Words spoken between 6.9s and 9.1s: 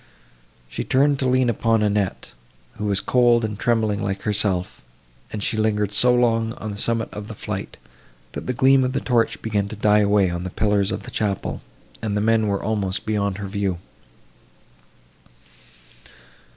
of the flight, that the gleam of the